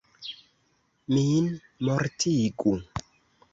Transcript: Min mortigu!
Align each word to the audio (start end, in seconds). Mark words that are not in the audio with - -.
Min 1.17 1.45
mortigu! 1.91 2.77